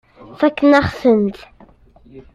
Fakken-aɣ-tent. 0.39 1.37